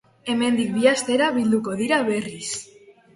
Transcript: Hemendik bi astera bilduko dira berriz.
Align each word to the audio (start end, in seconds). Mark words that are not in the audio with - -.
Hemendik 0.31 0.69
bi 0.77 0.87
astera 0.91 1.27
bilduko 1.35 1.75
dira 1.83 1.99
berriz. 2.09 2.49